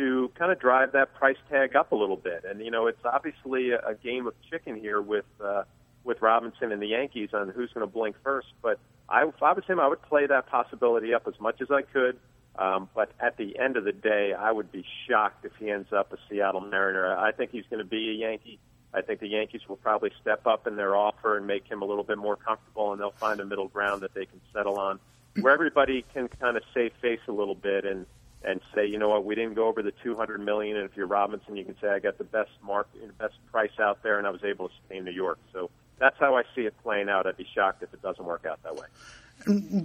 [0.00, 2.44] to kind of drive that price tag up a little bit.
[2.48, 5.64] And you know, it's obviously a, game of chicken here with uh,
[6.04, 8.48] with Robinson and the Yankees on who's going to blink first.
[8.62, 8.78] But
[9.10, 11.82] I, if I was him, I would play that possibility up as much as I
[11.82, 12.18] could.
[12.58, 15.92] Um, but at the end of the day, I would be shocked if he ends
[15.92, 17.14] up a Seattle Mariner.
[17.14, 18.58] I think he's going to be a Yankee.
[18.94, 21.84] I think the Yankees will probably step up in their offer and make him a
[21.84, 24.98] little bit more comfortable, and they'll find a middle ground that they can settle on,
[25.40, 28.06] where everybody can kind of save face a little bit and
[28.42, 30.76] and say, you know what, we didn't go over the 200 million.
[30.76, 34.02] And if you're Robinson, you can say I got the best mark, best price out
[34.02, 35.38] there, and I was able to stay in New York.
[35.52, 37.26] So that's how I see it playing out.
[37.26, 38.86] I'd be shocked if it doesn't work out that way.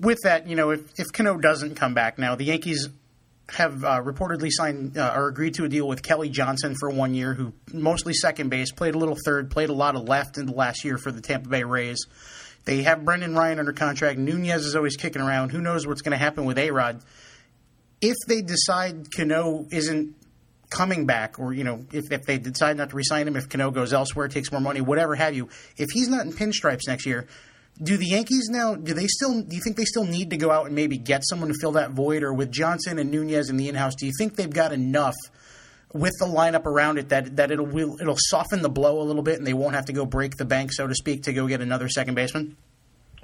[0.01, 2.89] With that, you know, if if Cano doesn't come back now, the Yankees
[3.49, 7.13] have uh, reportedly signed uh, or agreed to a deal with Kelly Johnson for one
[7.13, 10.45] year, who mostly second base, played a little third, played a lot of left in
[10.45, 12.05] the last year for the Tampa Bay Rays.
[12.65, 14.17] They have Brendan Ryan under contract.
[14.17, 15.49] Nunez is always kicking around.
[15.49, 17.01] Who knows what's going to happen with A Rod?
[18.01, 20.15] If they decide Cano isn't
[20.69, 23.71] coming back, or you know, if, if they decide not to resign him, if Cano
[23.71, 27.27] goes elsewhere, takes more money, whatever have you, if he's not in pinstripes next year,
[27.81, 28.75] do the Yankees now?
[28.75, 29.41] Do they still?
[29.41, 31.73] Do you think they still need to go out and maybe get someone to fill
[31.73, 33.95] that void, or with Johnson and Nunez in the in-house?
[33.95, 35.15] Do you think they've got enough?
[35.93, 39.37] With the lineup around it, that that it'll it'll soften the blow a little bit,
[39.37, 41.61] and they won't have to go break the bank, so to speak, to go get
[41.61, 42.57] another second baseman.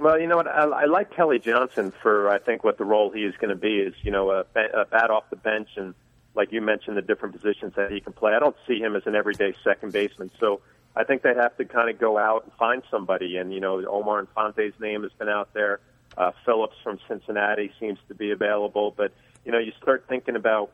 [0.02, 0.48] Well, you know what?
[0.48, 3.60] I, I like Kelly Johnson for I think what the role he is going to
[3.60, 5.94] be is you know a, a bat off the bench and
[6.34, 8.32] like you mentioned the different positions that he can play.
[8.32, 10.60] I don't see him as an everyday second baseman, so
[10.96, 13.36] I think they have to kind of go out and find somebody.
[13.36, 15.78] And you know, Omar Infante's name has been out there.
[16.16, 19.12] Uh, Phillips from Cincinnati seems to be available, but
[19.44, 20.72] you know, you start thinking about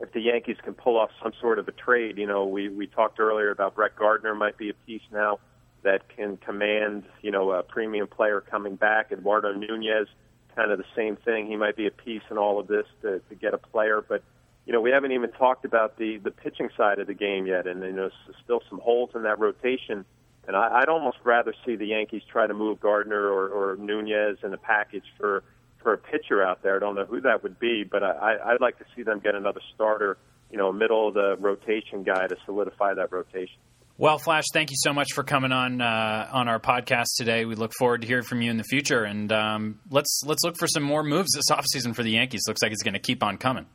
[0.00, 2.16] if the Yankees can pull off some sort of a trade.
[2.16, 5.38] You know, we we talked earlier about Brett Gardner might be a piece now
[5.84, 9.12] that can command you know a premium player coming back.
[9.12, 10.08] Eduardo Nunez,
[10.56, 11.46] kind of the same thing.
[11.46, 14.22] He might be a piece in all of this to, to get a player, but
[14.66, 17.66] you know we haven't even talked about the the pitching side of the game yet,
[17.66, 18.10] and you know
[18.42, 20.04] still some holes in that rotation.
[20.46, 24.38] And I, I'd almost rather see the Yankees try to move Gardner or, or Nunez
[24.42, 25.42] in a package for
[25.84, 26.76] for a pitcher out there.
[26.76, 29.34] I don't know who that would be, but I, I'd like to see them get
[29.34, 30.16] another starter,
[30.50, 33.58] you know, middle of the rotation guy to solidify that rotation.
[33.96, 37.44] Well, Flash, thank you so much for coming on uh, on our podcast today.
[37.44, 40.56] We look forward to hearing from you in the future, and um, let's let's look
[40.58, 42.42] for some more moves this offseason for the Yankees.
[42.48, 43.66] Looks like it's going to keep on coming.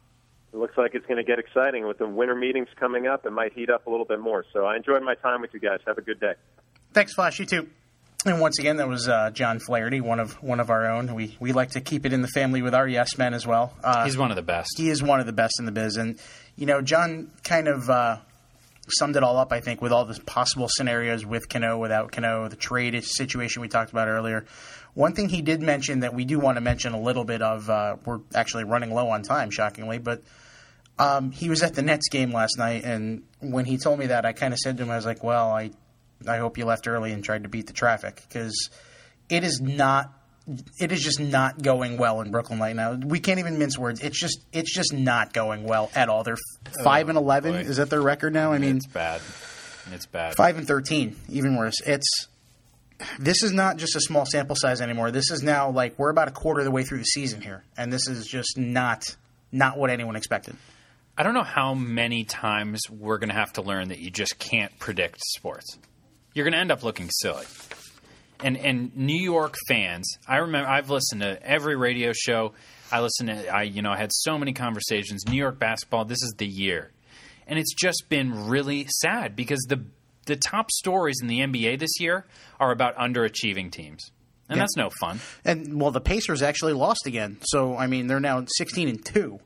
[0.51, 3.25] It looks like it's going to get exciting with the winter meetings coming up.
[3.25, 4.43] It might heat up a little bit more.
[4.51, 5.79] So I enjoyed my time with you guys.
[5.87, 6.33] Have a good day.
[6.91, 7.39] Thanks, Flash.
[7.39, 7.69] You too.
[8.25, 11.15] And once again, that was uh, John Flaherty, one of one of our own.
[11.15, 13.73] We we like to keep it in the family with our yes men as well.
[13.81, 14.71] Uh, He's one of the best.
[14.75, 16.19] He is one of the best in the biz, and
[16.57, 18.17] you know, John kind of uh,
[18.91, 19.51] summed it all up.
[19.51, 23.67] I think with all the possible scenarios with Cano, without Cano, the trade situation we
[23.67, 24.45] talked about earlier.
[24.93, 27.69] One thing he did mention that we do want to mention a little bit of.
[27.69, 30.21] Uh, we're actually running low on time, shockingly, but.
[30.97, 34.25] Um, he was at the Nets game last night, and when he told me that,
[34.25, 35.71] I kind of said to him, "I was like, well, I
[36.27, 38.69] I hope you left early and tried to beat the traffic because
[39.29, 40.13] it is not.
[40.79, 42.93] It is just not going well in Brooklyn right now.
[42.93, 44.01] We can't even mince words.
[44.01, 46.23] It's just it's just not going well at all.
[46.23, 46.37] They're
[46.79, 47.53] oh, five oh, and eleven.
[47.53, 47.59] Boy.
[47.59, 48.51] Is that their record now?
[48.51, 49.21] I mean, it's bad.
[49.91, 50.35] It's bad.
[50.35, 51.81] Five and thirteen, even worse.
[51.81, 52.27] It's
[53.19, 55.11] this is not just a small sample size anymore.
[55.11, 57.63] This is now like we're about a quarter of the way through the season here,
[57.77, 59.15] and this is just not
[59.51, 60.55] not what anyone expected.
[61.17, 64.39] I don't know how many times we're going to have to learn that you just
[64.39, 65.77] can't predict sports
[66.33, 67.45] you're going to end up looking silly.
[68.41, 72.53] And and New York fans, I remember I've listened to every radio show.
[72.91, 75.25] I listened to I you know I had so many conversations.
[75.27, 76.91] New York basketball, this is the year,
[77.47, 79.83] and it's just been really sad because the
[80.25, 82.25] the top stories in the NBA this year
[82.59, 84.11] are about underachieving teams.
[84.47, 84.63] And yeah.
[84.63, 85.19] that's no fun.
[85.45, 87.37] And well, the Pacers actually lost again.
[87.43, 89.39] So I mean, they're now sixteen and two.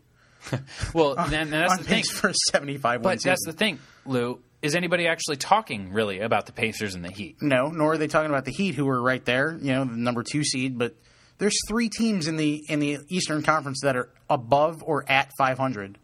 [0.93, 2.03] well, and that's the thing.
[2.03, 3.01] for seventy-five.
[3.01, 7.11] But that's the thing, Lou is anybody actually talking really about the Pacers and the
[7.11, 7.35] Heat?
[7.41, 9.97] No, nor are they talking about the Heat, who are right there, you know, the
[9.97, 10.77] number two seed.
[10.77, 10.95] But
[11.37, 15.97] there's three teams in the in the Eastern Conference that are above or at 500.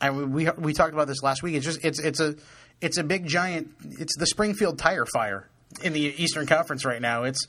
[0.00, 1.54] And we we talked about this last week.
[1.54, 2.34] It's just it's it's a
[2.80, 3.72] it's a big giant.
[3.84, 5.46] It's the Springfield tire fire
[5.82, 7.24] in the Eastern Conference right now.
[7.24, 7.46] It's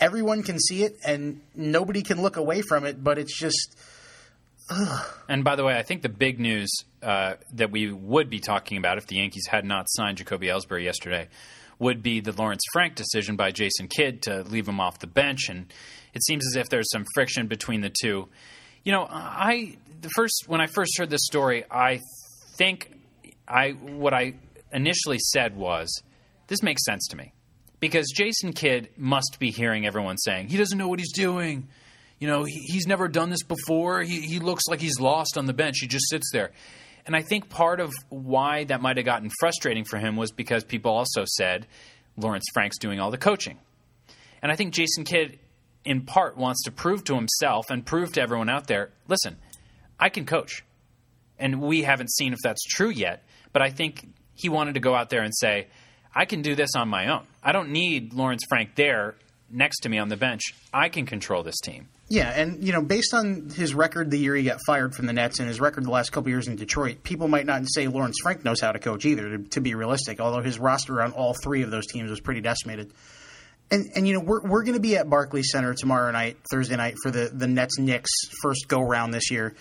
[0.00, 3.04] everyone can see it and nobody can look away from it.
[3.04, 3.76] But it's just
[5.28, 6.70] and by the way, I think the big news
[7.02, 10.84] uh, that we would be talking about if the Yankees had not signed Jacoby Ellsbury
[10.84, 11.28] yesterday
[11.78, 15.48] would be the Lawrence Frank decision by Jason Kidd to leave him off the bench,
[15.48, 15.72] and
[16.12, 18.28] it seems as if there's some friction between the two.
[18.84, 22.00] You know, I the first when I first heard this story, I
[22.56, 22.90] think
[23.46, 24.34] I what I
[24.72, 26.02] initially said was
[26.48, 27.32] this makes sense to me.
[27.80, 31.68] Because Jason Kidd must be hearing everyone saying he doesn't know what he's doing
[32.18, 34.02] you know, he, he's never done this before.
[34.02, 35.78] He, he looks like he's lost on the bench.
[35.80, 36.50] He just sits there.
[37.06, 40.64] And I think part of why that might have gotten frustrating for him was because
[40.64, 41.66] people also said
[42.16, 43.58] Lawrence Frank's doing all the coaching.
[44.42, 45.38] And I think Jason Kidd,
[45.84, 49.36] in part, wants to prove to himself and prove to everyone out there listen,
[49.98, 50.64] I can coach.
[51.38, 54.94] And we haven't seen if that's true yet, but I think he wanted to go
[54.94, 55.68] out there and say,
[56.14, 57.26] I can do this on my own.
[57.42, 59.14] I don't need Lawrence Frank there
[59.50, 60.54] next to me on the bench.
[60.72, 61.88] I can control this team.
[62.08, 65.12] Yeah, and you know, based on his record the year he got fired from the
[65.12, 68.16] Nets and his record the last couple years in Detroit, people might not say Lawrence
[68.22, 69.36] Frank knows how to coach either.
[69.36, 72.40] To, to be realistic, although his roster on all three of those teams was pretty
[72.40, 72.92] decimated.
[73.70, 76.76] And and you know, we're we're going to be at Barclays Center tomorrow night, Thursday
[76.76, 78.10] night, for the the Nets Knicks
[78.42, 79.54] first go round this year.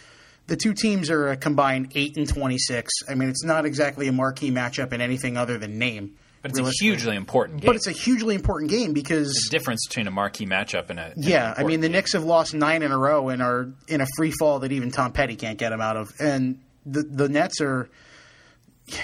[0.48, 2.94] The two teams are a combined eight and twenty six.
[3.10, 6.16] I mean, it's not exactly a marquee matchup in anything other than name.
[6.54, 7.68] But it's a hugely important game.
[7.68, 11.14] But it's a hugely important game because the difference between a marquee matchup and a
[11.16, 11.54] yeah.
[11.56, 14.32] I mean, the Knicks have lost nine in a row and are in a free
[14.32, 16.10] fall that even Tom Petty can't get them out of.
[16.20, 17.90] And the the Nets are,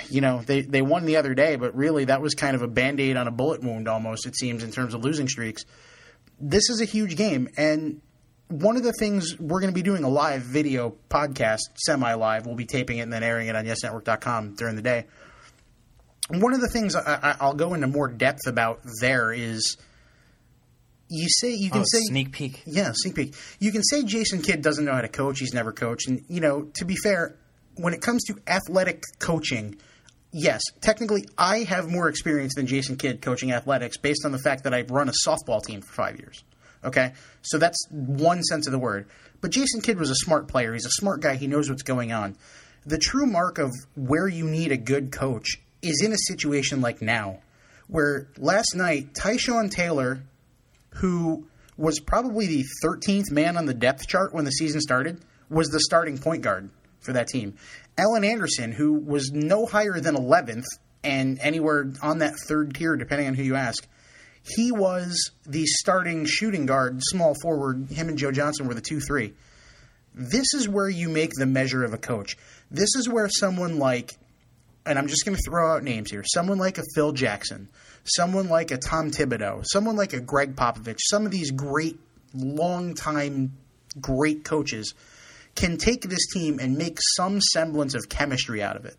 [0.09, 2.67] you know, they they won the other day, but really that was kind of a
[2.67, 4.25] band aid on a bullet wound almost.
[4.25, 5.63] It seems in terms of losing streaks.
[6.39, 8.01] This is a huge game, and
[8.49, 12.45] one of the things we're going to be doing a live video podcast, semi live.
[12.45, 15.05] We'll be taping it and then airing it on YesNetwork.com during the day
[16.29, 19.77] one of the things I, will go into more depth about there is
[21.09, 22.63] you say you can oh, say sneak peek.
[22.65, 23.35] Yeah, sneak peek.
[23.59, 25.39] You can say Jason Kidd doesn't know how to coach.
[25.39, 27.37] He's never coached, and you know to be fair,
[27.75, 29.75] when it comes to athletic coaching,
[30.31, 34.63] yes, technically I have more experience than Jason Kidd coaching athletics based on the fact
[34.63, 36.43] that I've run a softball team for five years.
[36.83, 39.07] Okay, so that's one sense of the word.
[39.39, 40.73] But Jason Kidd was a smart player.
[40.73, 41.35] He's a smart guy.
[41.35, 42.37] He knows what's going on
[42.85, 47.01] the true mark of where you need a good coach is in a situation like
[47.01, 47.39] now,
[47.87, 50.23] where last night Tyshawn Taylor,
[50.95, 51.45] who
[51.77, 55.19] was probably the 13th man on the depth chart when the season started,
[55.49, 56.69] was the starting point guard
[56.99, 57.55] for that team.
[57.97, 60.63] Alan Anderson, who was no higher than 11th
[61.03, 63.85] and anywhere on that third tier, depending on who you ask,
[64.43, 67.87] he was the starting shooting guard, small forward.
[67.89, 69.33] Him and Joe Johnson were the 2 3.
[70.15, 72.37] This is where you make the measure of a coach.
[72.69, 74.13] This is where someone like,
[74.85, 77.69] and I'm just going to throw out names here, someone like a Phil Jackson,
[78.03, 81.99] someone like a Tom Thibodeau, someone like a Gregg Popovich, some of these great,
[82.33, 83.57] long-time,
[83.99, 84.93] great coaches
[85.55, 88.97] can take this team and make some semblance of chemistry out of it.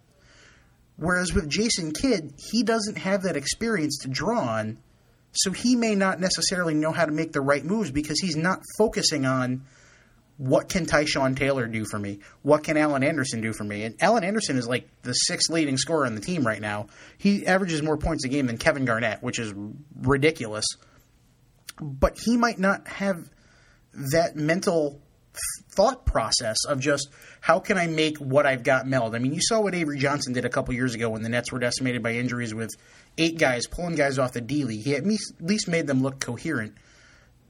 [0.97, 4.79] Whereas with Jason Kidd, he doesn't have that experience to draw on,
[5.33, 8.63] so he may not necessarily know how to make the right moves because he's not
[8.79, 9.65] focusing on
[10.37, 12.19] what can Tyshawn Taylor do for me?
[12.43, 13.85] What can Alan Anderson do for me?
[13.85, 16.89] And Alan Anderson is like the sixth leading scorer on the team right now.
[17.19, 19.55] He averages more points a game than Kevin Garnett, which is
[20.01, 20.67] ridiculous.
[21.81, 23.31] But he might not have
[24.13, 25.01] that mental
[25.75, 27.09] thought process of just
[27.41, 29.15] how can I make what I've got meld.
[29.15, 31.51] I mean, you saw what Avery Johnson did a couple years ago when the Nets
[31.53, 32.71] were decimated by injuries with
[33.19, 34.85] eight guys pulling guys off the D League.
[34.85, 36.75] He at least made them look coherent.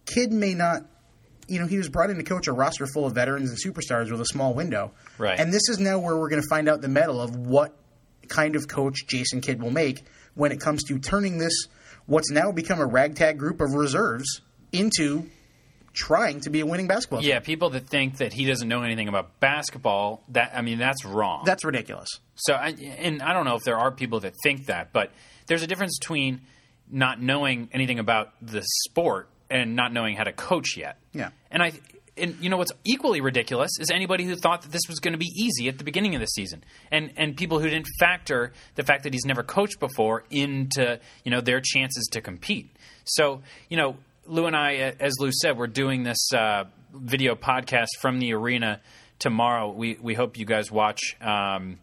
[0.06, 0.84] Kidd may not
[1.48, 4.10] you know, he was brought in to coach a roster full of veterans and superstars
[4.10, 4.92] with a small window.
[5.18, 5.38] Right.
[5.38, 7.74] And this is now where we're going to find out the mettle of what
[8.28, 10.04] kind of coach Jason Kidd will make
[10.34, 11.66] when it comes to turning this,
[12.06, 14.40] what's now become a ragtag group of reserves,
[14.72, 15.28] into
[15.92, 17.30] trying to be a winning basketball team.
[17.30, 21.04] Yeah, people that think that he doesn't know anything about basketball, that I mean, that's
[21.04, 21.44] wrong.
[21.46, 22.08] That's ridiculous.
[22.34, 25.12] So, I, and I don't know if there are people that think that, but
[25.46, 26.40] there's a difference between
[26.90, 30.98] not knowing anything about the sport and not knowing how to coach yet.
[31.12, 31.30] Yeah.
[31.50, 31.72] And I
[32.16, 35.18] and you know what's equally ridiculous is anybody who thought that this was going to
[35.18, 38.82] be easy at the beginning of the season, and and people who didn't factor the
[38.82, 42.70] fact that he's never coached before into you know their chances to compete.
[43.04, 47.88] So you know, Lou and I, as Lou said, we're doing this uh, video podcast
[48.00, 48.80] from the arena
[49.18, 49.70] tomorrow.
[49.70, 51.16] We we hope you guys watch.
[51.20, 51.78] Um,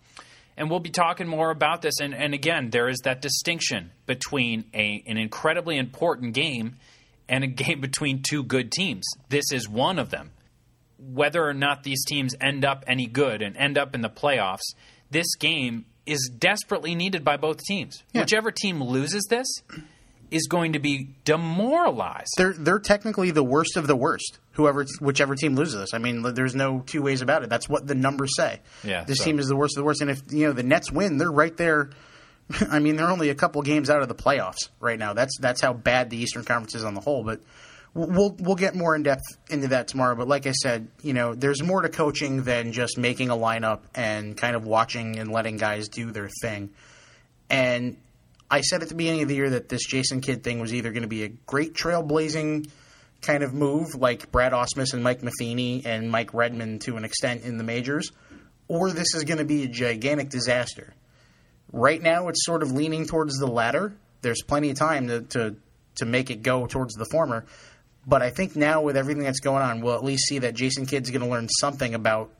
[0.57, 1.95] and we'll be talking more about this.
[2.01, 6.75] And, and again, there is that distinction between a, an incredibly important game
[7.31, 9.07] and a game between two good teams.
[9.29, 10.31] This is one of them.
[10.99, 14.75] Whether or not these teams end up any good and end up in the playoffs,
[15.09, 18.03] this game is desperately needed by both teams.
[18.13, 18.21] Yeah.
[18.21, 19.47] Whichever team loses this
[20.29, 22.33] is going to be demoralized.
[22.37, 24.39] They're they're technically the worst of the worst.
[24.53, 27.49] Whoever, whichever team loses this, I mean, there's no two ways about it.
[27.49, 28.59] That's what the numbers say.
[28.83, 30.01] Yeah, this so- team is the worst of the worst.
[30.01, 31.91] And if you know the Nets win, they're right there.
[32.69, 35.13] I mean, they're only a couple games out of the playoffs right now.
[35.13, 37.23] That's that's how bad the Eastern Conference is on the whole.
[37.23, 37.41] But
[37.93, 40.15] we'll we'll get more in depth into that tomorrow.
[40.15, 43.81] But like I said, you know, there's more to coaching than just making a lineup
[43.95, 46.71] and kind of watching and letting guys do their thing.
[47.49, 47.97] And
[48.49, 50.91] I said at the beginning of the year that this Jason Kidd thing was either
[50.91, 52.69] going to be a great trailblazing
[53.21, 57.43] kind of move, like Brad Ausmus and Mike Matheny and Mike Redmond to an extent
[57.43, 58.11] in the majors,
[58.67, 60.93] or this is going to be a gigantic disaster.
[61.73, 63.93] Right now, it's sort of leaning towards the latter.
[64.21, 65.55] There's plenty of time to, to,
[65.95, 67.45] to make it go towards the former.
[68.05, 70.85] But I think now, with everything that's going on, we'll at least see that Jason
[70.85, 72.31] Kidd's going to learn something about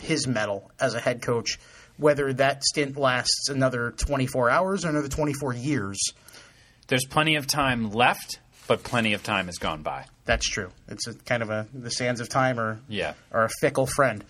[0.00, 1.58] his mettle as a head coach,
[1.96, 5.98] whether that stint lasts another 24 hours or another 24 years.
[6.86, 10.04] There's plenty of time left, but plenty of time has gone by.
[10.24, 10.70] That's true.
[10.88, 13.14] It's a kind of a the sands of time are Yeah.
[13.32, 14.22] are a fickle friend.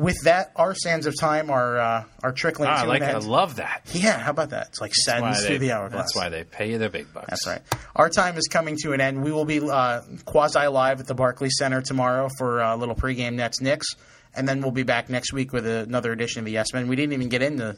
[0.00, 2.70] With that, our sands of time are uh, are trickling.
[2.70, 3.82] Ah, I like I love that.
[3.92, 4.68] Yeah, how about that?
[4.68, 6.04] It's like sands through the hourglass.
[6.04, 7.26] That's why they pay you their big bucks.
[7.28, 7.60] That's right.
[7.94, 9.22] Our time is coming to an end.
[9.22, 13.34] We will be uh, quasi live at the Barclays Center tomorrow for a little pregame
[13.34, 13.88] Nets Knicks,
[14.34, 16.88] and then we'll be back next week with another edition of the Yes Men.
[16.88, 17.76] We didn't even get into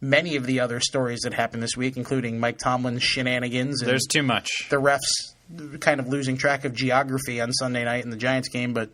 [0.00, 3.82] many of the other stories that happened this week, including Mike Tomlin's shenanigans.
[3.82, 4.48] And There's too much.
[4.70, 5.34] the refs
[5.80, 8.90] kind of losing track of geography on Sunday night in the Giants game, but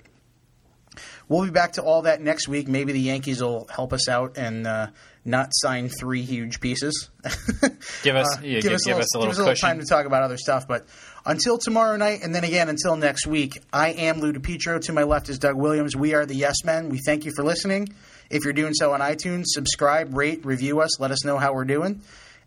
[1.28, 2.68] we'll be back to all that next week.
[2.68, 4.88] Maybe the Yankees will help us out and uh,
[5.24, 7.08] not sign three huge pieces.
[8.02, 9.86] Give us, Uh, yeah, give, give us a little give us a little time to
[9.86, 10.66] talk about other stuff.
[10.68, 10.86] But
[11.26, 14.80] until tomorrow night, and then again until next week, I am Lou DiPietro.
[14.82, 15.96] To my left is Doug Williams.
[15.96, 16.88] We are the Yes Men.
[16.90, 17.88] We thank you for listening.
[18.30, 20.98] If you're doing so on iTunes, subscribe, rate, review us.
[21.00, 22.02] Let us know how we're doing.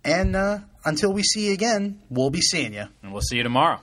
[0.06, 2.86] And uh, until we see you again, we'll be seeing you.
[3.04, 3.80] and we'll see you tomorrow.